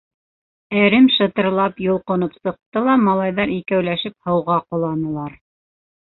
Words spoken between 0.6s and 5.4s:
Әрем шытырлап йолҡоноп сыҡты ла малайҙар икәүләп һыуға ҡоланылар.